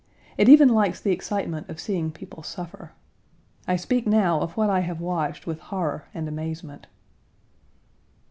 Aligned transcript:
It 0.35 0.49
even 0.49 0.67
likes 0.69 0.99
the 0.99 1.11
excitement 1.11 1.69
of 1.69 1.79
seeing 1.79 2.11
people 2.11 2.41
suffer. 2.41 2.93
I 3.67 3.75
speak 3.75 4.07
now 4.07 4.39
of 4.41 4.57
what 4.57 4.67
I 4.67 4.79
have 4.79 4.99
watched 4.99 5.45
with 5.45 5.59
horror 5.59 6.05
and 6.11 6.27
amazement. 6.27 6.87